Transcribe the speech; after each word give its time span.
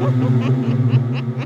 Ha 0.00 0.06
ha 0.06 0.28
ha 0.40 1.28
ha! 1.36 1.39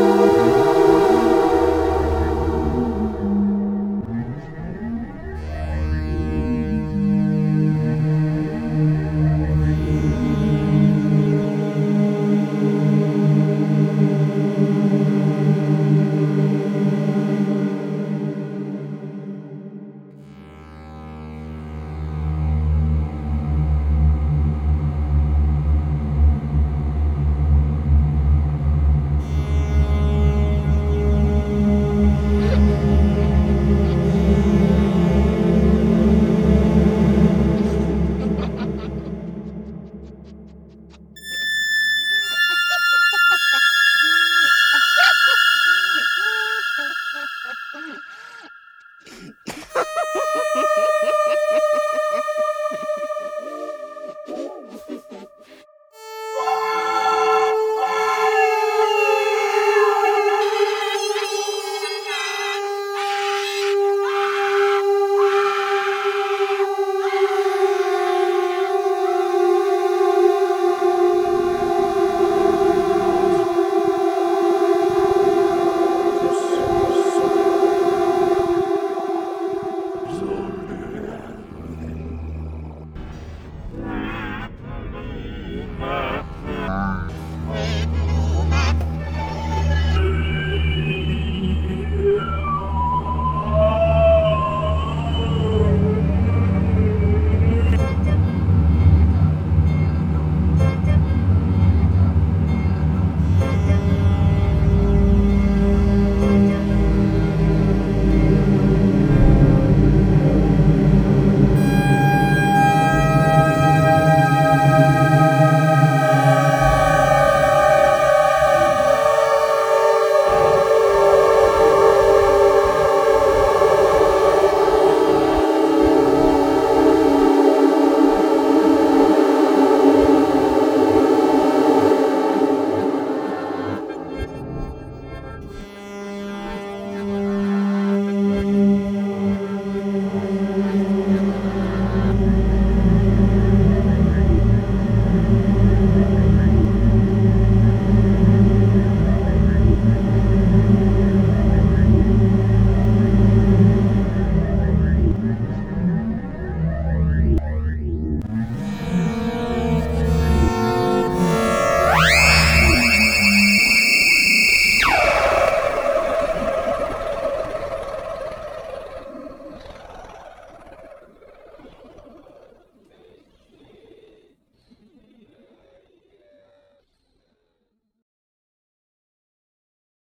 Música 0.00 0.59